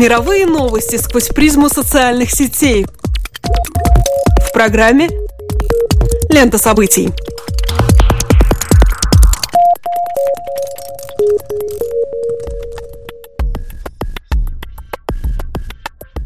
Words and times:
Мировые 0.00 0.46
новости 0.46 0.96
сквозь 0.96 1.28
призму 1.28 1.68
социальных 1.68 2.30
сетей. 2.30 2.86
В 4.48 4.50
программе 4.54 5.10
«Лента 6.30 6.56
событий». 6.56 7.10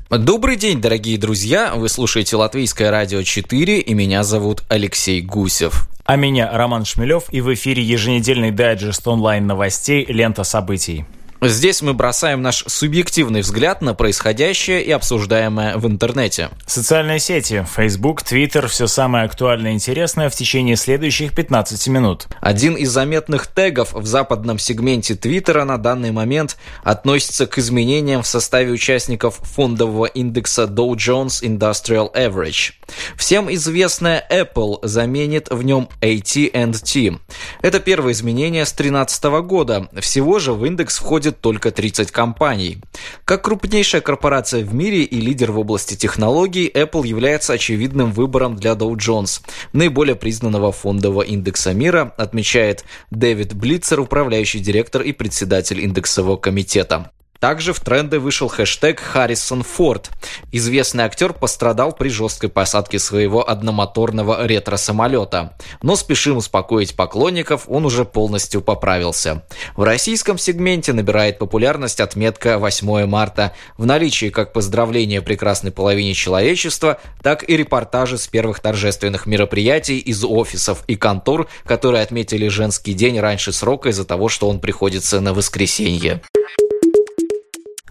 Добрый 0.09 0.55
день, 0.55 0.81
дорогие 0.81 1.19
друзья! 1.19 1.75
Вы 1.75 1.89
слушаете 1.89 2.37
Латвийское 2.37 2.93
радио 2.93 3.25
4, 3.25 3.81
и 3.81 3.93
меня 3.93 4.23
зовут 4.23 4.63
Алексей 4.69 5.21
Гусев. 5.21 5.89
А 6.05 6.15
меня 6.15 6.49
Роман 6.57 6.85
Шмелев, 6.85 7.25
и 7.33 7.41
в 7.41 7.53
эфире 7.53 7.83
еженедельный 7.83 8.53
дайджест 8.53 9.05
онлайн-новостей 9.09 10.07
«Лента 10.07 10.45
событий». 10.45 11.05
Здесь 11.47 11.83
мы 11.83 11.93
бросаем 11.93 12.41
наш 12.41 12.65
субъективный 12.67 13.43
взгляд 13.43 13.83
на 13.83 13.93
происходящее 13.93 14.83
и 14.83 14.91
обсуждаемое 14.91 15.77
в 15.77 15.87
интернете. 15.87 16.49
Социальные 16.67 17.19
сети, 17.19 17.67
Facebook, 17.77 18.23
Twitter– 18.23 18.67
все 18.69 18.87
самое 18.87 19.27
актуальное 19.27 19.73
и 19.73 19.75
интересное 19.75 20.31
в 20.31 20.35
течение 20.35 20.77
следующих 20.77 21.35
15 21.35 21.89
минут. 21.89 22.29
Один 22.41 22.77
из 22.77 22.91
заметных 22.91 23.47
тегов 23.47 23.93
в 23.93 24.07
западном 24.07 24.59
сегменте 24.59 25.17
Твиттера 25.17 25.65
на 25.65 25.77
данный 25.77 26.13
момент 26.13 26.57
относится 26.83 27.47
к 27.47 27.59
изменениям 27.59 28.23
в 28.23 28.27
составе 28.27 28.73
участников 28.73 29.39
фондового 29.43 30.07
индекса 30.07 30.63
Dow 30.63 30.93
Jones 30.93 31.43
Industrial 31.43 32.11
Average. 32.15 32.73
Всем 33.17 33.53
известная 33.53 34.27
Apple 34.31 34.79
заменит 34.83 35.49
в 35.51 35.63
нем 35.63 35.89
AT&T. 36.01 37.19
Это 37.61 37.81
первое 37.81 38.13
изменение 38.13 38.65
с 38.65 38.73
2013 38.73 39.25
года. 39.43 39.89
Всего 40.01 40.39
же 40.39 40.55
в 40.55 40.65
индекс 40.65 40.99
входит 40.99 41.34
входит 41.35 41.41
только 41.41 41.71
30 41.71 42.11
компаний. 42.11 42.79
Как 43.25 43.45
крупнейшая 43.45 44.01
корпорация 44.01 44.65
в 44.65 44.75
мире 44.75 45.03
и 45.03 45.21
лидер 45.21 45.53
в 45.53 45.59
области 45.59 45.97
технологий, 45.97 46.71
Apple 46.75 47.07
является 47.07 47.55
очевидным 47.55 48.13
выбором 48.13 48.57
для 48.57 48.73
Dow 48.73 48.95
Jones, 48.97 49.41
наиболее 49.73 50.15
признанного 50.15 50.73
фондового 50.73 51.23
индекса 51.23 51.75
мира, 51.75 52.13
отмечает 52.17 52.85
Дэвид 53.11 53.55
Блицер, 53.55 54.01
управляющий 54.01 54.61
директор 54.61 55.03
и 55.03 55.13
председатель 55.13 55.81
индексового 55.81 56.37
комитета. 56.37 57.11
Также 57.45 57.75
в 57.75 57.81
тренды 57.81 58.21
вышел 58.21 58.49
хэштег 58.49 59.01
«Харрисон 59.01 59.65
Форд». 59.65 60.09
Известный 60.51 61.05
актер 61.05 61.35
пострадал 61.35 61.93
при 61.93 62.09
жесткой 62.09 62.49
посадке 62.49 62.99
своего 62.99 63.47
одномоторного 63.47 64.47
ретро-самолета. 64.47 65.55
Но 65.83 65.95
спешим 65.95 66.39
успокоить 66.39 66.97
поклонников, 66.97 67.65
он 67.69 67.85
уже 67.85 68.07
полностью 68.07 68.63
поправился. 68.63 69.45
В 69.77 69.83
российском 69.83 70.39
сегменте 70.39 70.95
набирает 70.95 71.39
популярность 71.39 72.01
отметка 72.01 72.59
8 72.59 73.05
марта. 73.05 73.53
В 73.77 73.85
наличии 73.85 74.31
как 74.31 74.55
поздравления 74.55 75.21
прекрасной 75.21 75.71
половине 75.71 76.15
человечества, 76.15 76.99
так 77.23 77.47
и 77.47 77.59
репортажи 77.59 78.17
с 78.17 78.27
первых 78.27 78.61
торжественных 78.61 79.27
мероприятий 79.27 79.99
из 79.99 80.25
офисов 80.25 80.83
и 80.87 80.97
контор, 80.97 81.47
которые 81.67 82.05
отметили 82.05 82.49
женский 82.49 82.95
день 82.95 83.21
раньше 83.21 83.53
срока 83.53 83.91
из-за 83.91 84.07
того, 84.07 84.31
что 84.31 84.49
он 84.49 84.61
приходится 84.61 85.21
на 85.21 85.35
воскресенье. 85.35 86.23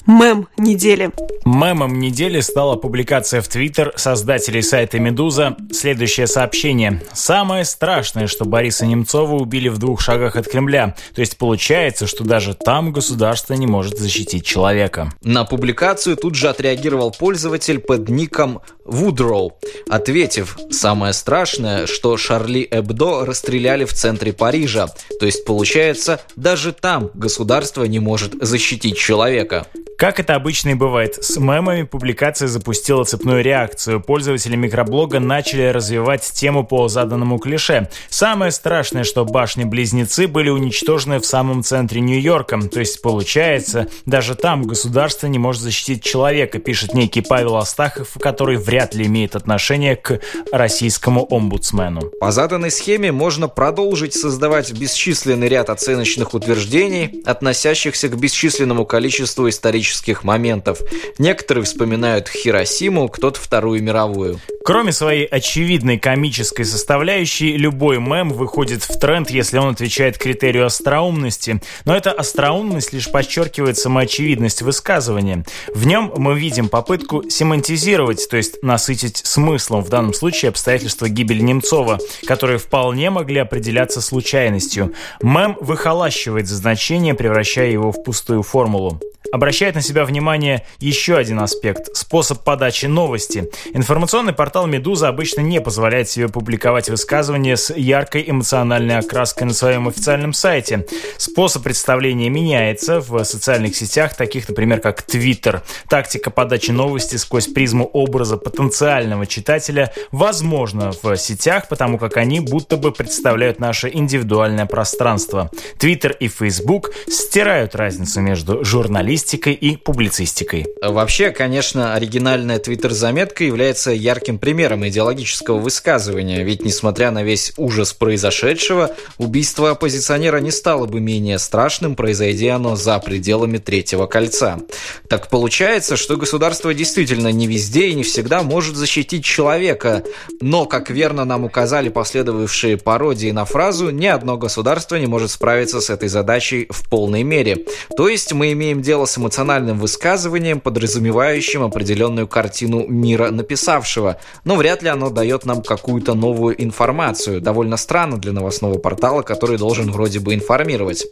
Мем 0.06 0.50
недели. 0.58 1.12
Мемом 1.46 2.00
недели 2.00 2.42
стала 2.42 2.76
публикация 2.76 3.42
в 3.42 3.48
Твиттер 3.48 3.94
создателей 3.96 4.62
сайта 4.62 5.00
«Медуза». 5.00 5.56
Следующее 5.72 6.28
сообщение. 6.28 7.02
«Самое 7.14 7.64
страшное, 7.64 8.28
что 8.28 8.44
Бориса 8.44 8.86
Немцова 8.86 9.36
убили 9.36 9.70
в 9.70 9.78
двух 9.78 10.02
шагах 10.02 10.36
от 10.36 10.48
Кремля. 10.48 10.96
То 11.16 11.22
есть 11.22 11.38
получается, 11.38 12.06
что 12.06 12.26
даже 12.26 12.54
там 12.54 12.92
государство 12.92 13.54
не 13.54 13.66
может 13.66 13.98
защитить 13.98 14.46
человека». 14.46 15.10
На 15.24 15.46
публикацию 15.46 16.18
тут 16.18 16.36
же 16.36 16.50
отреагировал 16.50 17.12
пользователь 17.12 17.80
под 17.80 18.10
ником 18.10 18.62
Вудроу, 18.84 19.54
ответив 19.90 20.58
«Самое 20.70 21.14
страшное, 21.14 21.88
что 21.88 22.18
Шарли 22.18 22.68
Эбдо 22.70 23.26
расстреляли 23.26 23.86
в 23.86 23.94
центре 23.94 24.34
Парижа. 24.34 24.88
То 25.20 25.26
есть 25.26 25.46
получается, 25.46 26.20
даже 26.36 26.74
там 26.74 27.10
государство 27.14 27.86
не 27.86 28.00
может 28.00 28.34
защитить 28.42 28.98
человека». 28.98 29.66
Как 29.98 30.20
это 30.20 30.36
обычно 30.36 30.70
и 30.70 30.74
бывает, 30.74 31.24
с 31.24 31.38
мемами 31.38 31.84
публикация 31.84 32.48
запустила 32.48 33.04
цепную 33.04 33.44
реакцию. 33.44 34.02
Пользователи 34.02 34.56
микроблога 34.56 35.20
начали 35.20 35.68
развивать 35.68 36.30
тему 36.34 36.66
по 36.66 36.88
заданному 36.88 37.38
клише. 37.38 37.90
Самое 38.10 38.52
страшное, 38.52 39.04
что 39.04 39.24
башни-близнецы 39.24 40.28
были 40.28 40.50
уничтожены 40.50 41.20
в 41.20 41.26
самом 41.26 41.64
центре 41.64 42.02
Нью-Йорка. 42.02 42.60
То 42.62 42.80
есть, 42.80 43.02
получается, 43.02 43.88
даже 44.06 44.36
там 44.36 44.64
государство 44.64 45.28
не 45.28 45.40
может 45.40 45.62
защитить 45.62 46.04
человека, 46.04 46.60
пишет 46.60 46.94
некий 46.96 47.22
Павел 47.22 47.58
Астахов, 47.58 48.18
который 48.20 48.58
вряд 48.58 48.96
ли 48.96 49.06
имеет 49.06 49.36
отношение 49.36 49.96
к 49.96 50.20
российскому 50.52 51.26
омбудсмену. 51.30 52.02
По 52.20 52.32
заданной 52.32 52.72
схеме 52.72 53.12
можно 53.12 53.48
продолжить 53.48 54.14
создавать 54.14 54.74
бесчисленный 54.74 55.48
ряд 55.48 55.70
оценочных 55.70 56.34
утверждений, 56.34 57.22
относящихся 57.26 58.10
к 58.10 58.18
бесчисленному 58.18 58.86
количеству 58.86 59.48
исторических 59.48 59.83
исторических 59.84 60.24
моментов. 60.24 60.80
Некоторые 61.18 61.66
вспоминают 61.66 62.30
Хиросиму, 62.30 63.10
кто-то 63.10 63.40
Вторую 63.40 63.84
мировую. 63.84 64.40
Кроме 64.66 64.94
своей 64.94 65.26
очевидной 65.26 65.98
комической 65.98 66.64
составляющей, 66.64 67.58
любой 67.58 68.00
мем 68.00 68.30
выходит 68.30 68.84
в 68.84 68.98
тренд, 68.98 69.30
если 69.30 69.58
он 69.58 69.74
отвечает 69.74 70.18
критерию 70.18 70.66
остроумности. 70.66 71.62
Но 71.84 71.96
эта 71.96 72.12
остроумность 72.12 72.94
лишь 72.94 73.12
подчеркивает 73.12 73.78
самоочевидность 73.78 74.62
высказывания. 74.62 75.44
В 75.76 75.86
нем 75.86 76.14
мы 76.16 76.40
видим 76.40 76.70
попытку 76.70 77.30
семантизировать, 77.30 78.30
то 78.30 78.38
есть 78.38 78.64
насытить 78.64 79.18
смыслом, 79.18 79.84
в 79.84 79.90
данном 79.90 80.14
случае 80.14 80.50
обстоятельства 80.50 81.10
гибели 81.10 81.42
Немцова, 81.42 82.00
которые 82.26 82.58
вполне 82.58 83.10
могли 83.10 83.40
определяться 83.40 84.00
случайностью. 84.00 84.94
Мем 85.22 85.58
выхолащивает 85.60 86.48
значение, 86.48 87.16
превращая 87.16 87.70
его 87.70 87.92
в 87.92 88.02
пустую 88.02 88.44
формулу 88.44 89.02
обращает 89.34 89.74
на 89.74 89.82
себя 89.82 90.06
внимание 90.06 90.64
еще 90.80 91.18
один 91.18 91.40
аспект– 91.40 91.90
способ 91.96 92.44
подачи 92.44 92.86
новости. 92.86 93.50
Информационный 93.74 94.32
портал 94.32 94.68
«Медуза» 94.68 95.08
обычно 95.08 95.42
не 95.42 95.60
позволяет 95.60 96.08
себе 96.08 96.28
публиковать 96.28 96.88
высказывания 96.88 97.58
с 97.58 97.76
яркой 97.76 98.26
эмоциональной 98.28 99.00
окраской 99.00 99.48
на 99.48 99.54
своем 99.56 99.88
официальном 99.88 100.34
сайте. 100.34 100.86
Способ 101.18 101.64
представления 101.64 102.30
меняется 102.30 103.00
в 103.00 103.24
социальных 103.24 103.76
сетях, 103.76 104.16
таких, 104.16 104.48
например, 104.50 104.80
как 104.80 105.02
Twitter. 105.02 105.64
Тактика 105.90 106.30
подачи 106.30 106.70
новости 106.70 107.16
сквозь 107.16 107.48
призму 107.48 107.86
образа 107.86 108.38
потенциального 108.38 109.26
читателя 109.26 109.92
возможна 110.12 110.92
в 111.02 111.18
сетях, 111.18 111.70
потому 111.70 111.98
как 111.98 112.18
они 112.18 112.40
будто 112.40 112.78
бы 112.78 112.92
представляют 112.92 113.60
наше 113.60 113.90
индивидуальное 113.92 114.68
пространство. 114.68 115.50
Twitter 115.80 116.16
и 116.20 116.28
Facebook 116.28 116.92
стирают 117.08 117.74
разницу 117.74 118.22
между 118.22 118.64
журналистикой 118.64 119.23
журналистикой 119.24 119.54
и 119.54 119.78
публицистикой. 119.78 120.66
Вообще, 120.82 121.32
конечно, 121.32 121.96
оригинальная 121.96 122.60
твиттер-заметка 122.60 123.44
является 123.44 123.92
ярким 123.92 124.38
примером 124.38 124.88
идеологического 124.88 125.60
высказывания, 125.60 126.44
ведь, 126.44 126.64
несмотря 126.64 127.12
на 127.12 127.24
весь 127.24 127.54
ужас 127.58 127.94
произошедшего, 127.94 128.92
убийство 129.18 129.72
оппозиционера 129.72 130.38
не 130.40 130.52
стало 130.52 130.86
бы 130.86 131.00
менее 131.00 131.40
страшным, 131.40 131.96
произойдя 131.96 132.56
оно 132.56 132.76
за 132.76 133.00
пределами 133.00 133.58
Третьего 133.58 134.08
кольца. 134.08 134.60
Так 135.08 135.30
получается, 135.30 135.96
что 135.96 136.18
государство 136.18 136.74
действительно 136.74 137.30
не 137.30 137.48
везде 137.48 137.88
и 137.88 137.94
не 137.94 138.04
всегда 138.04 138.44
может 138.44 138.76
защитить 138.76 139.24
человека, 139.24 140.04
но, 140.42 140.66
как 140.66 140.90
верно 140.90 141.26
нам 141.26 141.46
указали 141.46 141.90
последовавшие 141.90 142.78
пародии 142.78 143.32
на 143.32 143.46
фразу, 143.46 143.90
ни 143.90 144.06
одно 144.06 144.38
государство 144.38 144.98
не 144.98 145.08
может 145.08 145.32
справиться 145.32 145.80
с 145.80 145.90
этой 145.90 146.10
задачей 146.10 146.68
в 146.70 146.90
полной 146.90 147.24
мере. 147.24 147.66
То 147.96 148.10
есть 148.10 148.34
мы 148.34 148.52
имеем 148.52 148.82
дело 148.82 149.06
с 149.06 149.13
с 149.14 149.18
эмоциональным 149.20 149.78
высказыванием, 149.78 150.60
подразумевающим 150.60 151.62
определенную 151.62 152.28
картину 152.28 152.88
мира 152.88 153.30
написавшего, 153.30 154.18
но 154.44 154.56
вряд 154.56 154.82
ли 154.82 154.90
оно 154.90 155.12
дает 155.12 155.46
нам 155.46 155.62
какую-то 155.62 156.16
новую 156.16 156.62
информацию. 156.62 157.40
Довольно 157.40 157.78
странно 157.78 158.18
для 158.18 158.32
новостного 158.32 158.80
портала, 158.80 159.22
который 159.22 159.60
должен 159.60 159.92
вроде 159.92 160.20
бы 160.20 160.34
информировать. 160.34 161.06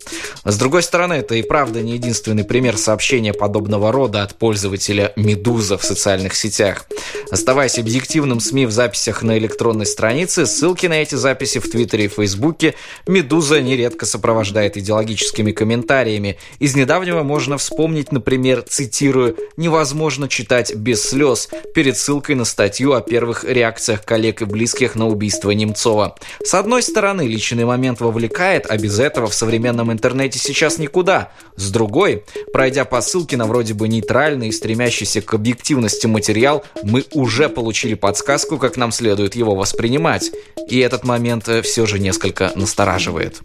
С 0.43 0.57
другой 0.57 0.81
стороны, 0.81 1.13
это 1.13 1.35
и 1.35 1.43
правда 1.43 1.81
не 1.81 1.93
единственный 1.93 2.43
пример 2.43 2.75
сообщения 2.77 3.33
подобного 3.33 3.91
рода 3.91 4.23
от 4.23 4.33
пользователя 4.35 5.13
«Медуза» 5.15 5.77
в 5.77 5.83
социальных 5.83 6.33
сетях. 6.33 6.87
Оставаясь 7.29 7.77
объективным 7.77 8.39
СМИ 8.39 8.65
в 8.65 8.71
записях 8.71 9.21
на 9.21 9.37
электронной 9.37 9.85
странице, 9.85 10.47
ссылки 10.47 10.87
на 10.87 11.01
эти 11.01 11.13
записи 11.13 11.59
в 11.59 11.69
Твиттере 11.69 12.05
и 12.05 12.07
Фейсбуке 12.07 12.73
«Медуза» 13.05 13.61
нередко 13.61 14.07
сопровождает 14.07 14.75
идеологическими 14.75 15.51
комментариями. 15.51 16.39
Из 16.57 16.75
недавнего 16.75 17.21
можно 17.21 17.59
вспомнить 17.59 17.90
вспомнить, 17.91 18.13
например, 18.13 18.63
цитирую, 18.65 19.35
«невозможно 19.57 20.29
читать 20.29 20.73
без 20.73 21.03
слез» 21.03 21.49
перед 21.73 21.97
ссылкой 21.97 22.35
на 22.35 22.45
статью 22.45 22.93
о 22.93 23.01
первых 23.01 23.43
реакциях 23.43 24.05
коллег 24.05 24.41
и 24.41 24.45
близких 24.45 24.95
на 24.95 25.07
убийство 25.07 25.51
Немцова. 25.51 26.15
С 26.41 26.53
одной 26.53 26.83
стороны, 26.83 27.23
личный 27.23 27.65
момент 27.65 27.99
вовлекает, 27.99 28.65
а 28.69 28.77
без 28.77 28.97
этого 28.97 29.27
в 29.27 29.33
современном 29.33 29.91
интернете 29.91 30.39
сейчас 30.39 30.77
никуда. 30.77 31.33
С 31.57 31.69
другой, 31.69 32.23
пройдя 32.53 32.85
по 32.85 33.01
ссылке 33.01 33.35
на 33.35 33.45
вроде 33.45 33.73
бы 33.73 33.89
нейтральный 33.89 34.47
и 34.47 34.53
стремящийся 34.53 35.21
к 35.21 35.33
объективности 35.33 36.07
материал, 36.07 36.63
мы 36.83 37.03
уже 37.11 37.49
получили 37.49 37.95
подсказку, 37.95 38.57
как 38.57 38.77
нам 38.77 38.93
следует 38.93 39.35
его 39.35 39.53
воспринимать. 39.53 40.31
И 40.69 40.79
этот 40.79 41.03
момент 41.03 41.49
э, 41.49 41.61
все 41.61 41.85
же 41.85 41.99
несколько 41.99 42.53
настораживает. 42.55 43.41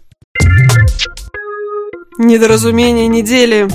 Недоразумение 2.19 3.07
недели. 3.07 3.67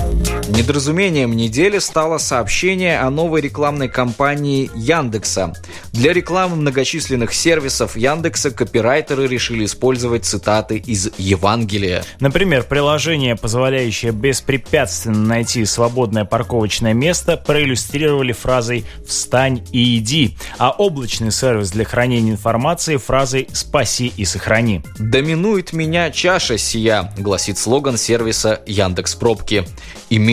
Недоразумением 0.49 1.37
недели 1.37 1.79
стало 1.79 2.17
сообщение 2.17 2.99
о 2.99 3.09
новой 3.09 3.39
рекламной 3.39 3.87
кампании 3.87 4.69
Яндекса. 4.75 5.53
Для 5.93 6.11
рекламы 6.11 6.57
многочисленных 6.57 7.33
сервисов 7.33 7.95
Яндекса 7.95 8.51
копирайтеры 8.51 9.27
решили 9.27 9.63
использовать 9.63 10.25
цитаты 10.25 10.77
из 10.77 11.09
Евангелия. 11.17 12.03
Например, 12.19 12.63
приложение, 12.63 13.37
позволяющее 13.37 14.11
беспрепятственно 14.11 15.25
найти 15.25 15.63
свободное 15.63 16.25
парковочное 16.25 16.93
место, 16.93 17.37
проиллюстрировали 17.37 18.33
фразой 18.33 18.85
«встань 19.07 19.65
и 19.71 19.97
иди», 19.97 20.37
а 20.57 20.71
облачный 20.71 21.31
сервис 21.31 21.71
для 21.71 21.85
хранения 21.85 22.33
информации 22.33 22.97
фразой 22.97 23.47
«спаси 23.53 24.11
и 24.17 24.25
сохрани». 24.25 24.81
«Доминует 24.99 25.71
меня 25.71 26.11
чаша 26.11 26.57
сия», 26.57 27.13
гласит 27.17 27.57
слоган 27.57 27.97
сервиса 27.97 28.61
Яндекс 28.65 29.15
Пробки. 29.15 29.65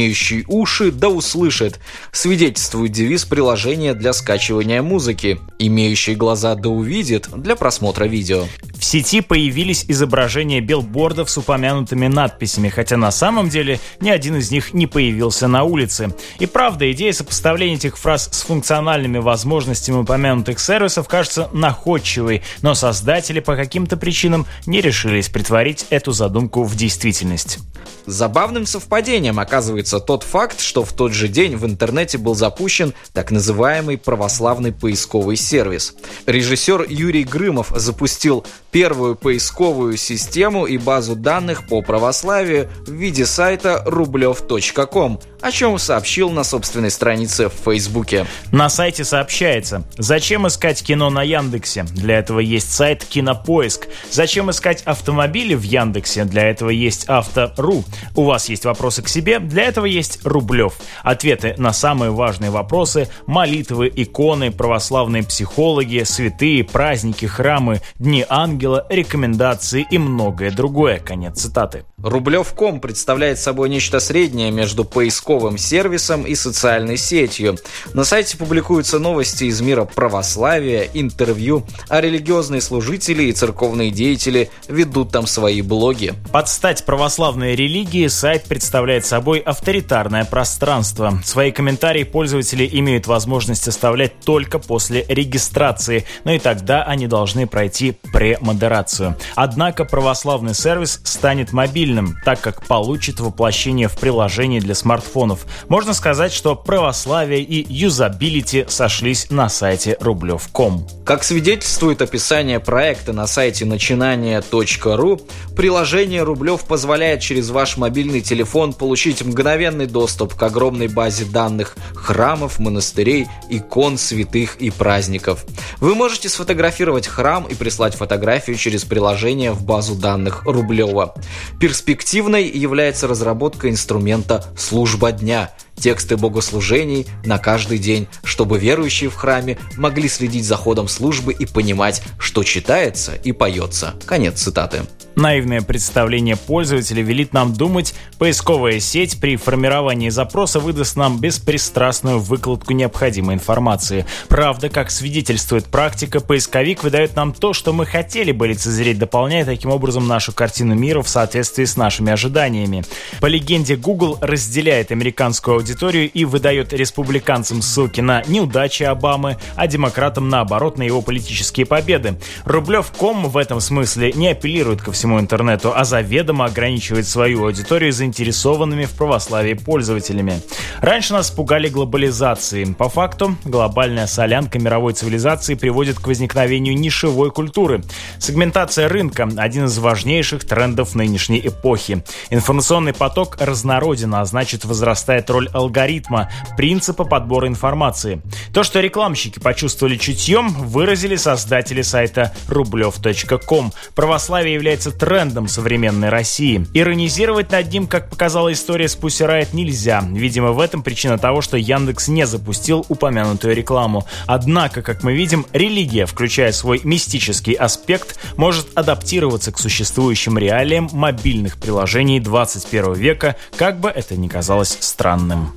Имеющий 0.01 0.47
уши 0.49 0.91
да 0.91 1.11
услышит, 1.11 1.79
свидетельствует 2.11 2.91
девиз 2.91 3.27
приложения 3.27 3.93
для 3.93 4.15
скачивания 4.15 4.81
музыки. 4.81 5.39
Имеющий 5.59 6.15
глаза 6.15 6.55
да 6.55 6.71
увидит 6.71 7.29
для 7.37 7.55
просмотра 7.55 8.07
видео. 8.07 8.47
В 8.79 8.83
сети 8.83 9.21
появились 9.21 9.85
изображения 9.89 10.63
билбордов 10.63 11.29
с 11.29 11.37
упомянутыми 11.37 12.07
надписями, 12.07 12.71
хотя 12.71 12.97
на 12.97 13.11
самом 13.11 13.51
деле 13.51 13.79
ни 14.01 14.09
один 14.09 14.37
из 14.37 14.51
них 14.51 14.73
не 14.73 14.87
появился 14.87 15.49
на 15.49 15.65
улице. 15.65 16.15
И 16.39 16.47
правда, 16.47 16.91
идея 16.93 17.13
сопоставления 17.13 17.77
этих 17.77 17.99
фраз 17.99 18.31
с 18.33 18.41
функциональными 18.41 19.19
возможностями 19.19 19.99
упомянутых 19.99 20.61
сервисов 20.61 21.09
кажется 21.09 21.51
находчивой, 21.53 22.43
но 22.63 22.75
создатели 22.75 23.41
по 23.41 23.55
каким-то 23.55 23.99
причинам 23.99 24.47
не 24.65 24.81
решились 24.81 25.29
притворить 25.29 25.85
эту 25.91 26.13
задумку 26.13 26.65
в 26.65 26.75
действительность. 26.75 27.59
Забавным 28.07 28.67
совпадением 28.67 29.39
оказывается 29.39 29.90
тот 29.99 30.23
факт, 30.23 30.61
что 30.61 30.85
в 30.85 30.93
тот 30.93 31.13
же 31.13 31.27
день 31.27 31.57
в 31.57 31.67
интернете 31.67 32.19
был 32.19 32.35
запущен 32.35 32.95
так 33.13 33.31
называемый 33.31 33.99
православный 33.99 34.73
поисковый 34.73 35.37
сервис. 35.37 35.95
Режиссер 36.27 36.87
Юрий 36.89 37.25
Грымов 37.25 37.73
запустил 37.75 38.45
первую 38.71 39.17
поисковую 39.17 39.97
систему 39.97 40.67
и 40.67 40.79
базу 40.79 41.17
данных 41.17 41.67
по 41.67 41.83
православию 41.83 42.69
в 42.87 42.93
виде 42.93 43.27
сайта 43.27 43.83
рублев.ком, 43.87 45.21
о 45.41 45.51
чем 45.51 45.79
сообщил 45.79 46.31
на 46.31 46.45
собственной 46.45 46.91
странице 46.91 47.49
в 47.49 47.55
Фейсбуке. 47.65 48.27
На 48.53 48.69
сайте 48.69 49.05
сообщается, 49.05 49.85
зачем 49.97 50.47
искать 50.47 50.83
кино 50.83 51.11
на 51.11 51.23
Яндексе? 51.23 51.85
Для 51.85 52.19
этого 52.19 52.41
есть 52.41 52.73
сайт 52.73 53.05
Кинопоиск. 53.05 53.89
Зачем 54.11 54.51
искать 54.51 54.83
автомобили 54.85 55.55
в 55.55 55.63
Яндексе? 55.63 56.25
Для 56.25 56.49
этого 56.49 56.71
есть 56.71 57.09
Авто.ру. 57.09 57.85
У 58.15 58.25
вас 58.25 58.49
есть 58.49 58.65
вопросы 58.65 59.03
к 59.03 59.09
себе? 59.09 59.39
Для 59.39 59.65
этого 59.65 59.80
есть 59.85 60.21
Рублев. 60.25 60.75
Ответы 61.03 61.55
на 61.59 61.73
самые 61.73 62.11
важные 62.11 62.51
вопросы, 62.51 63.09
молитвы, 63.27 63.91
иконы, 63.95 64.51
православные 64.51 65.23
психологи, 65.23 66.03
святые, 66.05 66.65
праздники, 66.65 67.27
храмы, 67.27 67.81
дни 67.99 68.25
ангела, 68.29 68.87
рекомендации 68.89 69.87
и 69.91 69.99
многое 69.99 70.51
другое. 70.51 70.99
Конец 70.99 71.41
цитаты. 71.41 71.85
Рублев.ком 72.03 72.81
представляет 72.81 73.39
собой 73.39 73.69
нечто 73.69 74.01
среднее 74.01 74.51
между 74.51 74.85
поисковым 74.85 75.59
сервисом 75.59 76.25
и 76.25 76.35
социальной 76.35 76.97
сетью. 76.97 77.59
На 77.93 78.05
сайте 78.05 78.39
публикуются 78.39 78.99
новости 78.99 79.45
из 79.45 79.61
мира 79.61 79.85
православия, 79.85 80.89
интервью, 80.95 81.67
а 81.89 82.01
религиозные 82.01 82.61
служители 82.61 83.25
и 83.25 83.33
церковные 83.33 83.91
деятели 83.91 84.51
ведут 84.69 85.13
там 85.13 85.27
свои 85.27 85.61
блоги. 85.61 86.15
Под 86.33 86.49
стать 86.49 86.87
православной 86.87 87.55
религии 87.55 88.07
сайт 88.07 88.45
представляет 88.45 89.05
собой 89.05 89.41
авторитарное 89.71 90.25
пространство. 90.25 91.21
Свои 91.25 91.53
комментарии 91.53 92.03
пользователи 92.03 92.69
имеют 92.73 93.07
возможность 93.07 93.69
оставлять 93.69 94.19
только 94.19 94.59
после 94.59 95.05
регистрации, 95.09 96.07
но 96.25 96.33
и 96.33 96.41
тогда 96.41 96.83
они 96.83 97.07
должны 97.07 97.47
пройти 97.47 97.97
премодерацию. 98.13 99.17
Однако 99.37 99.85
православный 99.85 100.55
сервис 100.55 101.01
станет 101.05 101.53
мобильным 101.53 102.17
так 102.25 102.41
как 102.41 102.67
получит 102.67 103.21
воплощение 103.21 103.87
в 103.87 103.97
приложении 103.97 104.59
для 104.59 104.75
смартфонов. 104.75 105.47
Можно 105.69 105.95
сказать, 105.95 106.33
что 106.33 106.57
православие 106.57 107.43
и 107.43 107.65
юзабилити 107.73 108.65
сошлись 108.67 109.31
на 109.31 109.49
сайте 109.49 109.97
рублев.ком. 110.01 110.85
Как 111.05 111.23
свидетельствует 111.23 112.03
описание 112.03 112.59
проекта 112.59 113.13
на 113.13 113.29
сайте 113.29 113.65
начинания.ру, 113.67 115.21
приложение 115.55 116.25
Рублев 116.25 116.65
позволяет 116.65 117.21
через 117.21 117.51
ваш 117.51 117.77
мобильный 117.77 118.21
телефон 118.21 118.73
получить 118.73 119.23
мгновенный 119.61 119.87
доступ 119.87 120.35
к 120.37 120.43
огромной 120.43 120.89
базе 120.89 121.27
данных 121.27 121.77
храмов, 121.95 122.59
монастырей, 122.59 123.27
икон, 123.51 123.99
святых 123.99 124.57
и 124.57 124.71
праздников. 124.71 125.45
Вы 125.81 125.95
можете 125.95 126.31
сфотографировать 126.31 127.07
храм 127.07 127.45
и 127.45 127.55
прислать 127.55 127.95
фотографию 127.95 128.57
через 128.57 128.87
приложение 128.87 129.53
в 129.53 129.63
базу 129.63 129.97
данных 129.97 130.45
Рублева. 130.47 131.15
Перспективной 131.61 132.49
является 132.49 133.07
разработка 133.07 133.69
инструмента 133.69 134.47
«Служба 134.57 135.13
дня», 135.13 135.51
тексты 135.81 136.17
богослужений 136.17 137.07
на 137.25 137.39
каждый 137.39 137.79
день, 137.79 138.07
чтобы 138.23 138.59
верующие 138.59 139.11
в 139.11 139.15
храме 139.15 139.59
могли 139.77 140.09
следить 140.09 140.45
за 140.45 140.57
ходом 140.57 140.89
службы 140.89 141.33
и 141.33 141.47
понимать, 141.47 142.03
что 142.19 142.45
читается 142.45 143.15
и 143.15 143.33
поется. 143.33 143.95
Конец 144.07 144.41
цитаты. 144.41 144.83
Наивное 145.17 145.61
представление 145.61 146.37
пользователя 146.37 147.03
велит 147.03 147.33
нам 147.33 147.53
думать, 147.53 147.95
поисковая 148.19 148.81
сеть 148.81 149.21
при 149.21 149.37
формировании 149.37 150.09
запроса 150.09 150.61
выдаст 150.61 150.97
нам 150.97 151.21
беспристрастную 151.21 152.21
выкладку 152.21 152.73
необходимой 152.73 153.35
информации. 153.35 154.07
Правда, 154.29 154.69
как 154.69 154.91
свидетельствует 154.91 155.67
практика, 155.67 156.21
поисковик 156.21 156.83
выдает 156.85 157.17
нам 157.17 157.33
то, 157.33 157.53
что 157.53 157.73
мы 157.73 157.87
хотели 157.87 158.33
бы 158.33 158.49
лицезреть, 158.49 158.99
дополняя 158.99 159.45
таким 159.45 159.71
образом 159.71 160.07
нашу 160.07 160.33
картину 160.33 160.75
мира 160.75 161.03
в 161.03 161.09
соответствии 161.09 161.65
с 161.65 161.77
нашими 161.77 162.13
ожиданиями. 162.13 162.85
По 163.21 163.27
легенде, 163.27 163.77
Google 163.77 164.17
разделяет 164.21 164.93
американскую 164.93 165.57
аудиторию 165.57 165.70
и 166.07 166.25
выдает 166.25 166.73
республиканцам 166.73 167.63
ссылки 167.63 168.01
на 168.01 168.23
неудачи 168.27 168.83
Обамы, 168.83 169.37
а 169.57 169.67
демократам 169.67 170.29
наоборот 170.29 170.79
на 170.79 170.83
его 170.83 171.03
политические 171.03 171.67
победы. 171.67 172.19
Рублев.ком 172.45 173.29
в 173.29 173.37
этом 173.37 173.61
смысле 173.61 174.13
не 174.13 174.29
апеллирует 174.29 174.83
ко 174.83 174.93
всему 174.93 175.21
интернету, 175.21 175.73
а 175.75 175.85
заведомо 175.85 176.47
ограничивает 176.47 177.07
свою 177.07 177.45
аудиторию 177.45 177.93
заинтересованными 177.93 178.85
в 178.85 178.93
православии 178.93 179.55
пользователями. 179.55 180.41
Раньше 180.81 181.13
нас 181.13 181.31
пугали 181.31 181.69
глобализацией. 181.69 182.75
По 182.75 182.89
факту, 182.89 183.37
глобальная 183.45 184.07
солянка 184.07 184.59
мировой 184.59 184.95
цивилизации 184.95 185.55
приводит 185.55 185.99
к 185.99 186.07
возникновению 186.07 186.77
нишевой 186.77 187.31
культуры. 187.31 187.83
Сегментация 188.19 188.89
рынка– 188.89 189.29
один 189.37 189.67
из 189.67 189.79
важнейших 189.79 190.45
трендов 190.45 190.95
нынешней 190.95 191.41
эпохи. 191.45 192.03
Информационный 192.31 192.93
поток 192.93 193.37
разнороден, 193.41 194.15
а 194.15 194.25
значит 194.25 194.65
возрастает 194.65 195.31
роль 195.31 195.49
алгоритма, 195.61 196.31
принципа 196.57 197.05
подбора 197.05 197.49
информации. 197.49 198.21
То, 198.53 198.63
что 198.63 198.81
рекламщики 198.81 199.39
почувствовали 199.39 199.97
чутьем, 199.97 200.49
выразили 200.49 201.17
создатели 201.17 201.83
сайта 201.83 202.33
рублев.ком. 202.49 203.73
Православие 203.95 204.55
является 204.55 204.91
трендом 204.91 205.49
современной 205.49 206.09
России. 206.09 206.67
Иронизировать 206.75 207.53
над 207.53 207.73
ним, 207.73 207.87
как 207.87 208.11
показала 208.11 208.53
история 208.53 208.89
с 208.89 208.97
Pussy 208.97 209.21
нельзя. 209.53 210.03
Видимо, 210.11 210.53
в 210.53 210.61
этом 210.61 210.83
причина 210.83 211.19
того, 211.19 211.41
что 211.43 211.57
Яндекс 211.57 212.09
не 212.09 212.27
запустил 212.27 212.85
упомянутую 212.89 213.55
рекламу. 213.55 214.07
Однако, 214.27 214.83
как 214.83 215.03
мы 215.03 215.15
видим, 215.15 215.47
религия, 215.53 216.07
включая 216.07 216.53
свой 216.53 216.81
мистический 216.85 217.55
аспект, 217.55 218.19
может 218.37 218.67
адаптироваться 218.75 219.53
к 219.53 219.59
существующим 219.59 220.39
реалиям 220.39 220.89
мобильных 220.93 221.57
приложений 221.59 222.21
21 222.21 222.93
века, 222.95 223.37
как 223.57 223.79
бы 223.81 223.89
это 223.89 224.17
ни 224.17 224.29
казалось 224.29 224.77
странным. 224.81 225.50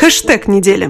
Хэштег 0.00 0.48
недели. 0.48 0.86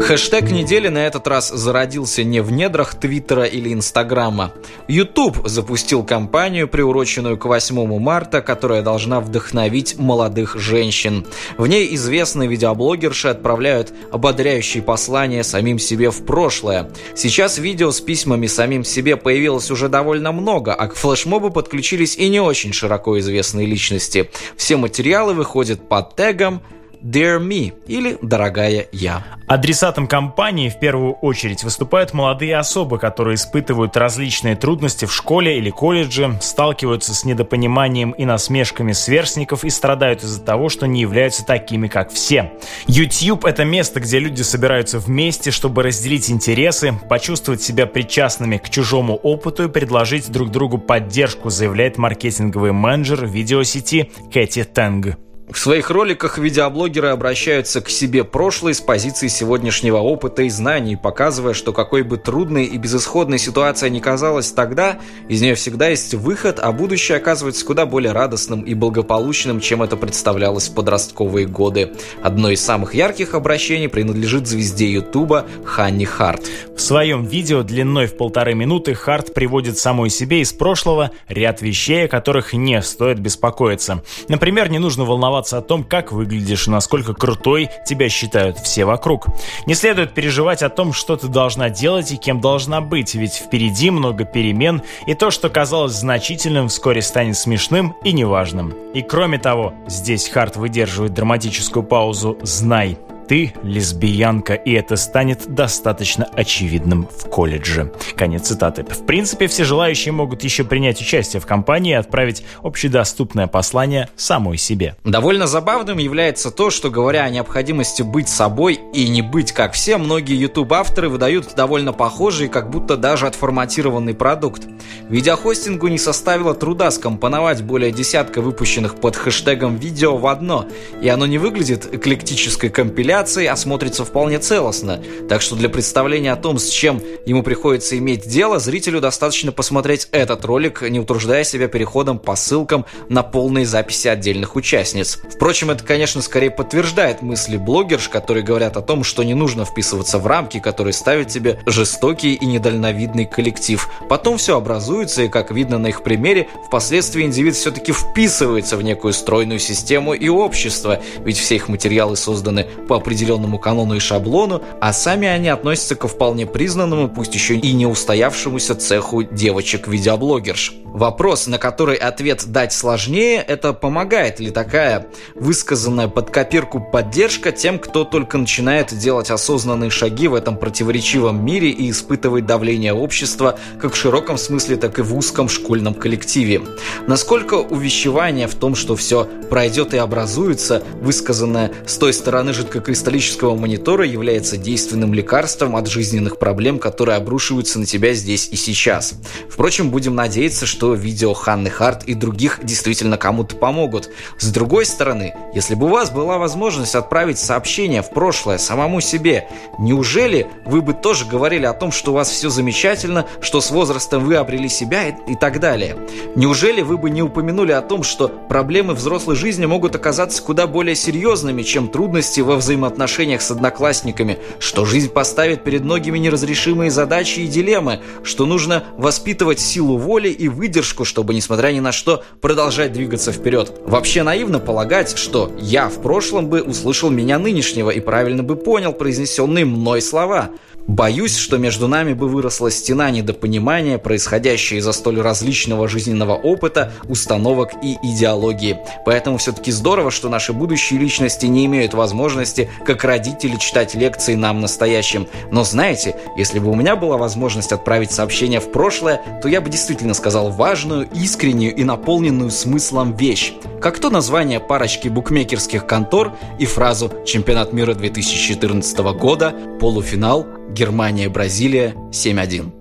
Хэштег 0.00 0.52
недели 0.52 0.86
на 0.86 0.98
этот 1.08 1.26
раз 1.26 1.50
зародился 1.50 2.22
не 2.22 2.40
в 2.40 2.52
недрах 2.52 2.94
Твиттера 2.94 3.42
или 3.42 3.72
Инстаграма. 3.72 4.52
YouTube 4.86 5.38
запустил 5.44 6.04
кампанию, 6.04 6.68
приуроченную 6.68 7.36
к 7.36 7.46
8 7.46 7.98
марта, 7.98 8.42
которая 8.42 8.82
должна 8.82 9.18
вдохновить 9.18 9.98
молодых 9.98 10.56
женщин. 10.56 11.26
В 11.58 11.66
ней 11.66 11.92
известные 11.96 12.48
видеоблогерши 12.48 13.26
отправляют 13.26 13.92
ободряющие 14.12 14.80
послания 14.80 15.42
самим 15.42 15.80
себе 15.80 16.12
в 16.12 16.24
прошлое. 16.24 16.92
Сейчас 17.16 17.58
видео 17.58 17.90
с 17.90 18.00
письмами 18.00 18.46
самим 18.46 18.84
себе 18.84 19.16
появилось 19.16 19.68
уже 19.72 19.88
довольно 19.88 20.30
много, 20.30 20.72
а 20.72 20.86
к 20.86 20.94
флешмобу 20.94 21.50
подключились 21.50 22.16
и 22.16 22.28
не 22.28 22.38
очень 22.38 22.72
широко 22.72 23.18
известные 23.18 23.66
личности. 23.66 24.30
Все 24.56 24.76
материалы 24.76 25.34
выходят 25.34 25.88
под 25.88 26.14
тегом 26.14 26.62
Dear 27.04 27.38
Me 27.38 27.74
или 27.86 28.16
Дорогая 28.22 28.86
Я. 28.90 29.22
Адресатом 29.46 30.06
компании 30.06 30.70
в 30.70 30.80
первую 30.80 31.12
очередь 31.12 31.62
выступают 31.62 32.14
молодые 32.14 32.56
особы, 32.56 32.98
которые 32.98 33.34
испытывают 33.34 33.94
различные 33.94 34.56
трудности 34.56 35.04
в 35.04 35.12
школе 35.12 35.58
или 35.58 35.68
колледже, 35.68 36.38
сталкиваются 36.40 37.12
с 37.14 37.26
недопониманием 37.26 38.12
и 38.12 38.24
насмешками 38.24 38.92
сверстников 38.92 39.64
и 39.66 39.70
страдают 39.70 40.24
из-за 40.24 40.40
того, 40.40 40.70
что 40.70 40.86
не 40.86 41.02
являются 41.02 41.44
такими, 41.44 41.88
как 41.88 42.10
все. 42.10 42.52
YouTube— 42.86 43.44
это 43.46 43.66
место, 43.66 44.00
где 44.00 44.18
люди 44.18 44.40
собираются 44.40 44.98
вместе, 44.98 45.50
чтобы 45.50 45.82
разделить 45.82 46.30
интересы, 46.30 46.94
почувствовать 47.10 47.60
себя 47.60 47.84
причастными 47.84 48.56
к 48.56 48.70
чужому 48.70 49.16
опыту 49.16 49.64
и 49.64 49.68
предложить 49.68 50.32
друг 50.32 50.50
другу 50.50 50.78
поддержку, 50.78 51.50
заявляет 51.50 51.98
маркетинговый 51.98 52.72
менеджер 52.72 53.26
видеосети 53.26 54.10
Кэти 54.32 54.64
Тэнг. 54.64 55.18
В 55.46 55.58
своих 55.58 55.90
роликах 55.90 56.38
видеоблогеры 56.38 57.08
обращаются 57.08 57.82
к 57.82 57.90
себе 57.90 58.24
прошлой 58.24 58.72
с 58.72 58.80
позиции 58.80 59.28
сегодняшнего 59.28 59.98
опыта 59.98 60.42
и 60.42 60.48
знаний, 60.48 60.96
показывая, 60.96 61.52
что 61.52 61.74
какой 61.74 62.02
бы 62.02 62.16
трудной 62.16 62.64
и 62.64 62.78
безысходной 62.78 63.38
ситуация 63.38 63.90
ни 63.90 64.00
казалась 64.00 64.52
тогда, 64.52 64.96
из 65.28 65.42
нее 65.42 65.54
всегда 65.54 65.88
есть 65.88 66.14
выход, 66.14 66.60
а 66.60 66.72
будущее 66.72 67.18
оказывается 67.18 67.64
куда 67.66 67.84
более 67.84 68.12
радостным 68.12 68.62
и 68.62 68.72
благополучным, 68.72 69.60
чем 69.60 69.82
это 69.82 69.98
представлялось 69.98 70.70
в 70.70 70.74
подростковые 70.74 71.46
годы. 71.46 71.92
Одно 72.22 72.48
из 72.48 72.64
самых 72.64 72.94
ярких 72.94 73.34
обращений 73.34 73.90
принадлежит 73.90 74.46
звезде 74.46 74.90
Ютуба 74.90 75.44
Ханни 75.66 76.06
Харт. 76.06 76.48
В 76.74 76.80
своем 76.80 77.26
видео 77.26 77.62
длиной 77.62 78.06
в 78.06 78.16
полторы 78.16 78.54
минуты 78.54 78.94
Харт 78.94 79.34
приводит 79.34 79.76
самой 79.76 80.08
себе 80.08 80.40
из 80.40 80.54
прошлого 80.54 81.10
ряд 81.28 81.60
вещей, 81.60 82.06
о 82.06 82.08
которых 82.08 82.54
не 82.54 82.80
стоит 82.80 83.18
беспокоиться. 83.18 84.02
Например, 84.28 84.70
не 84.70 84.78
нужно 84.78 85.04
волноваться 85.04 85.33
волноваться 85.34 85.58
о 85.58 85.62
том, 85.62 85.82
как 85.82 86.12
выглядишь 86.12 86.68
и 86.68 86.70
насколько 86.70 87.12
крутой 87.12 87.68
тебя 87.84 88.08
считают 88.08 88.58
все 88.58 88.84
вокруг. 88.84 89.26
Не 89.66 89.74
следует 89.74 90.14
переживать 90.14 90.62
о 90.62 90.68
том, 90.68 90.92
что 90.92 91.16
ты 91.16 91.26
должна 91.26 91.70
делать 91.70 92.12
и 92.12 92.16
кем 92.16 92.40
должна 92.40 92.80
быть, 92.80 93.14
ведь 93.14 93.34
впереди 93.34 93.90
много 93.90 94.24
перемен, 94.24 94.82
и 95.06 95.14
то, 95.14 95.30
что 95.30 95.48
казалось 95.48 95.92
значительным, 95.92 96.68
вскоре 96.68 97.02
станет 97.02 97.36
смешным 97.36 97.96
и 98.04 98.12
неважным. 98.12 98.74
И 98.94 99.02
кроме 99.02 99.38
того, 99.38 99.74
здесь 99.88 100.28
Харт 100.28 100.56
выдерживает 100.56 101.14
драматическую 101.14 101.82
паузу 101.82 102.38
«Знай, 102.42 102.96
ты 103.26 103.54
лесбиянка, 103.62 104.54
и 104.54 104.72
это 104.72 104.96
станет 104.96 105.54
достаточно 105.54 106.24
очевидным 106.24 107.08
в 107.08 107.28
колледже. 107.28 107.92
Конец 108.16 108.48
цитаты. 108.48 108.84
В 108.84 109.06
принципе, 109.06 109.46
все 109.46 109.64
желающие 109.64 110.12
могут 110.12 110.44
еще 110.44 110.64
принять 110.64 111.00
участие 111.00 111.40
в 111.40 111.46
кампании 111.46 111.92
и 111.92 111.96
отправить 111.96 112.44
общедоступное 112.62 113.46
послание 113.46 114.08
самой 114.16 114.58
себе. 114.58 114.96
Довольно 115.04 115.46
забавным 115.46 115.98
является 115.98 116.50
то, 116.50 116.70
что 116.70 116.90
говоря 116.90 117.24
о 117.24 117.30
необходимости 117.30 118.02
быть 118.02 118.28
собой 118.28 118.80
и 118.92 119.08
не 119.08 119.22
быть 119.22 119.52
как 119.52 119.72
все, 119.72 119.96
многие 119.96 120.36
YouTube-авторы 120.36 121.08
выдают 121.08 121.54
довольно 121.54 121.92
похожий, 121.92 122.48
как 122.48 122.70
будто 122.70 122.96
даже 122.96 123.26
отформатированный 123.26 124.14
продукт. 124.14 124.62
Видеохостингу 125.08 125.88
не 125.88 125.98
составило 125.98 126.54
труда 126.54 126.90
скомпоновать 126.90 127.62
более 127.62 127.92
десятка 127.92 128.40
выпущенных 128.40 128.96
под 128.96 129.16
хэштегом 129.16 129.76
видео 129.76 130.16
в 130.16 130.26
одно, 130.26 130.66
и 131.00 131.08
оно 131.08 131.26
не 131.26 131.38
выглядит 131.38 131.92
эклектической 131.92 132.70
компиляцией, 132.70 133.13
манипуляций, 133.14 133.46
а 133.46 133.56
смотрится 133.56 134.04
вполне 134.04 134.38
целостно. 134.38 135.00
Так 135.28 135.40
что 135.40 135.54
для 135.54 135.68
представления 135.68 136.32
о 136.32 136.36
том, 136.36 136.58
с 136.58 136.68
чем 136.68 137.00
ему 137.24 137.42
приходится 137.42 137.96
иметь 137.98 138.26
дело, 138.26 138.58
зрителю 138.58 139.00
достаточно 139.00 139.52
посмотреть 139.52 140.08
этот 140.10 140.44
ролик, 140.44 140.82
не 140.82 140.98
утруждая 140.98 141.44
себя 141.44 141.68
переходом 141.68 142.18
по 142.18 142.34
ссылкам 142.34 142.84
на 143.08 143.22
полные 143.22 143.66
записи 143.66 144.08
отдельных 144.08 144.56
участниц. 144.56 145.20
Впрочем, 145.34 145.70
это, 145.70 145.84
конечно, 145.84 146.22
скорее 146.22 146.50
подтверждает 146.50 147.22
мысли 147.22 147.56
блогерш, 147.56 148.08
которые 148.08 148.44
говорят 148.44 148.76
о 148.76 148.82
том, 148.82 149.04
что 149.04 149.22
не 149.22 149.34
нужно 149.34 149.64
вписываться 149.64 150.18
в 150.18 150.26
рамки, 150.26 150.58
которые 150.58 150.92
ставят 150.92 151.28
тебе 151.28 151.60
жестокий 151.66 152.34
и 152.34 152.46
недальновидный 152.46 153.26
коллектив. 153.26 153.88
Потом 154.08 154.38
все 154.38 154.56
образуется, 154.56 155.22
и, 155.22 155.28
как 155.28 155.52
видно 155.52 155.78
на 155.78 155.88
их 155.88 156.02
примере, 156.02 156.48
впоследствии 156.66 157.22
индивид 157.22 157.54
все-таки 157.54 157.92
вписывается 157.92 158.76
в 158.76 158.82
некую 158.82 159.12
стройную 159.12 159.60
систему 159.60 160.14
и 160.14 160.28
общество, 160.28 161.00
ведь 161.24 161.38
все 161.38 161.56
их 161.56 161.68
материалы 161.68 162.16
созданы 162.16 162.66
по 162.88 163.03
определенному 163.04 163.58
канону 163.58 163.94
и 163.94 163.98
шаблону, 163.98 164.62
а 164.80 164.94
сами 164.94 165.28
они 165.28 165.48
относятся 165.48 165.94
ко 165.94 166.08
вполне 166.08 166.46
признанному, 166.46 167.10
пусть 167.10 167.34
еще 167.34 167.54
и 167.54 167.72
не 167.72 167.86
устоявшемуся 167.86 168.74
цеху 168.74 169.22
девочек-видеоблогерш. 169.22 170.83
Вопрос, 170.94 171.48
на 171.48 171.58
который 171.58 171.96
ответ 171.96 172.44
дать 172.46 172.72
сложнее, 172.72 173.44
это 173.46 173.72
помогает 173.72 174.38
ли 174.38 174.50
такая 174.52 175.08
высказанная 175.34 176.06
под 176.06 176.30
копирку 176.30 176.80
поддержка 176.80 177.50
тем, 177.50 177.80
кто 177.80 178.04
только 178.04 178.38
начинает 178.38 178.96
делать 178.96 179.28
осознанные 179.28 179.90
шаги 179.90 180.28
в 180.28 180.34
этом 180.34 180.56
противоречивом 180.56 181.44
мире 181.44 181.70
и 181.70 181.90
испытывает 181.90 182.46
давление 182.46 182.94
общества 182.94 183.58
как 183.80 183.94
в 183.94 183.96
широком 183.96 184.38
смысле, 184.38 184.76
так 184.76 185.00
и 185.00 185.02
в 185.02 185.16
узком 185.16 185.48
школьном 185.48 185.94
коллективе. 185.94 186.62
Насколько 187.08 187.54
увещевание 187.54 188.46
в 188.46 188.54
том, 188.54 188.76
что 188.76 188.94
все 188.94 189.28
пройдет 189.50 189.94
и 189.94 189.96
образуется, 189.96 190.84
высказанное 191.00 191.72
с 191.86 191.98
той 191.98 192.12
стороны 192.12 192.52
жидкокристаллического 192.52 192.84
кристаллического 192.94 193.56
монитора 193.56 194.06
является 194.06 194.56
действенным 194.56 195.12
лекарством 195.12 195.74
от 195.74 195.88
жизненных 195.88 196.38
проблем, 196.38 196.78
которые 196.78 197.16
обрушиваются 197.16 197.80
на 197.80 197.86
тебя 197.86 198.14
здесь 198.14 198.48
и 198.52 198.54
сейчас. 198.54 199.14
Впрочем, 199.50 199.90
будем 199.90 200.14
надеяться, 200.14 200.66
что 200.66 200.83
видео 200.92 201.32
Ханны 201.32 201.70
Харт 201.70 202.04
и 202.04 202.12
других 202.12 202.60
действительно 202.62 203.16
кому-то 203.16 203.56
помогут. 203.56 204.10
С 204.38 204.50
другой 204.50 204.84
стороны, 204.84 205.34
если 205.54 205.74
бы 205.74 205.86
у 205.86 205.88
вас 205.88 206.10
была 206.10 206.36
возможность 206.36 206.94
отправить 206.94 207.38
сообщение 207.38 208.02
в 208.02 208.10
прошлое 208.10 208.58
самому 208.58 209.00
себе, 209.00 209.48
неужели 209.78 210.46
вы 210.66 210.82
бы 210.82 210.92
тоже 210.92 211.24
говорили 211.24 211.64
о 211.64 211.72
том, 211.72 211.92
что 211.92 212.10
у 212.10 212.14
вас 212.14 212.28
все 212.28 212.50
замечательно, 212.50 213.26
что 213.40 213.62
с 213.62 213.70
возрастом 213.70 214.24
вы 214.24 214.36
обрели 214.36 214.68
себя 214.68 215.08
и, 215.08 215.14
и 215.28 215.36
так 215.36 215.60
далее? 215.60 215.96
Неужели 216.34 216.82
вы 216.82 216.98
бы 216.98 217.08
не 217.08 217.22
упомянули 217.22 217.72
о 217.72 217.80
том, 217.80 218.02
что 218.02 218.28
проблемы 218.28 218.94
взрослой 218.94 219.36
жизни 219.36 219.64
могут 219.64 219.96
оказаться 219.96 220.42
куда 220.42 220.66
более 220.66 220.94
серьезными, 220.94 221.62
чем 221.62 221.88
трудности 221.88 222.40
во 222.40 222.56
взаимоотношениях 222.56 223.40
с 223.40 223.50
одноклассниками, 223.50 224.38
что 224.58 224.84
жизнь 224.84 225.10
поставит 225.10 225.64
перед 225.64 225.82
многими 225.82 226.18
неразрешимые 226.18 226.90
задачи 226.90 227.40
и 227.40 227.46
дилеммы, 227.46 228.00
что 228.22 228.46
нужно 228.46 228.84
воспитывать 228.96 229.60
силу 229.60 229.96
воли 229.96 230.28
и 230.28 230.48
выдержку, 230.74 231.04
чтобы, 231.04 231.34
несмотря 231.34 231.68
ни 231.68 231.78
на 231.78 231.92
что, 231.92 232.24
продолжать 232.40 232.92
двигаться 232.92 233.30
вперед. 233.30 233.72
Вообще 233.86 234.24
наивно 234.24 234.58
полагать, 234.58 235.16
что 235.16 235.52
я 235.60 235.88
в 235.88 236.02
прошлом 236.02 236.48
бы 236.48 236.62
услышал 236.62 237.10
меня 237.10 237.38
нынешнего 237.38 237.90
и 237.90 238.00
правильно 238.00 238.42
бы 238.42 238.56
понял 238.56 238.92
произнесенные 238.92 239.64
мной 239.64 240.02
слова– 240.02 240.50
Боюсь, 240.86 241.36
что 241.36 241.56
между 241.56 241.88
нами 241.88 242.12
бы 242.12 242.28
выросла 242.28 242.70
стена 242.70 243.10
недопонимания, 243.10 243.96
происходящая 243.96 244.80
из-за 244.80 244.92
столь 244.92 245.22
различного 245.22 245.88
жизненного 245.88 246.34
опыта, 246.34 246.92
установок 247.08 247.70
и 247.82 247.96
идеологии. 248.02 248.78
Поэтому 249.06 249.38
все-таки 249.38 249.72
здорово, 249.72 250.10
что 250.10 250.28
наши 250.28 250.52
будущие 250.52 251.00
личности 251.00 251.46
не 251.46 251.64
имеют 251.64 251.94
возможности, 251.94 252.68
как 252.84 253.02
родители, 253.02 253.56
читать 253.56 253.94
лекции 253.94 254.34
нам 254.34 254.60
настоящим. 254.60 255.26
Но 255.50 255.64
знаете, 255.64 256.16
если 256.36 256.58
бы 256.58 256.70
у 256.70 256.74
меня 256.74 256.96
была 256.96 257.16
возможность 257.16 257.72
отправить 257.72 258.12
сообщение 258.12 258.60
в 258.60 258.70
прошлое, 258.70 259.22
то 259.40 259.48
я 259.48 259.62
бы 259.62 259.70
действительно 259.70 260.12
сказал 260.12 260.50
важную, 260.50 261.08
искреннюю 261.14 261.74
и 261.74 261.82
наполненную 261.82 262.50
смыслом 262.50 263.16
вещь. 263.16 263.54
Как 263.80 263.98
то 263.98 264.10
название 264.10 264.60
парочки 264.60 265.08
букмекерских 265.08 265.86
контор 265.86 266.32
и 266.58 266.66
фразу 266.66 267.10
«Чемпионат 267.24 267.72
мира 267.72 267.94
2014 267.94 268.98
года», 268.98 269.54
полуфинал– 269.80 270.46
Германия, 270.74 271.28
Бразилия 271.28 271.94
7-1. 272.10 272.72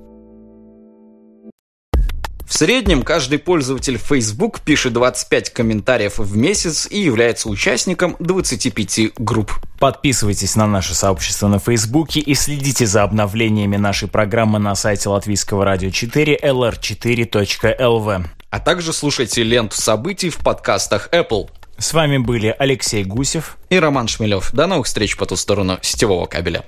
В 2.46 2.54
среднем 2.56 3.04
каждый 3.04 3.40
пользователь 3.40 3.98
Facebook 3.98 4.62
пишет 4.62 4.94
25 4.94 5.52
комментариев 5.52 6.18
в 6.18 6.36
месяц 6.36 6.88
и 6.90 7.00
является 7.00 7.50
участником 7.50 8.16
25 8.20 9.14
групп. 9.18 9.54
Подписывайтесь 9.80 10.56
на 10.56 10.68
наше 10.68 10.94
сообщество 10.94 11.48
на 11.48 11.60
Фейсбуке 11.60 12.20
и 12.20 12.36
следите 12.36 12.86
за 12.86 13.04
обновлениями 13.04 13.78
нашей 13.78 14.08
программы 14.08 14.60
на 14.60 14.76
сайте 14.76 15.10
латвийского 15.10 15.66
радио 15.66 15.90
4 15.90 16.40
lr4.lv. 16.44 18.26
А 18.50 18.60
также 18.60 18.94
слушайте 18.94 19.44
ленту 19.44 19.80
событий 19.80 20.30
в 20.30 20.38
подкастах 20.38 21.10
Apple. 21.12 21.50
С 21.78 21.94
вами 21.94 22.18
были 22.18 22.56
Алексей 22.58 23.04
Гусев 23.04 23.58
и 23.70 23.80
Роман 23.80 24.08
Шмелев. 24.08 24.52
До 24.52 24.68
новых 24.68 24.86
встреч 24.86 25.18
по 25.18 25.26
ту 25.26 25.36
сторону 25.36 25.80
сетевого 25.82 26.28
кабеля. 26.28 26.64